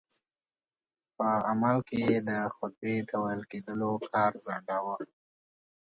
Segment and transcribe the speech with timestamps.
[1.15, 4.95] په عمل کې یې د خطبې د ویل کېدلو کار ځنډاوه.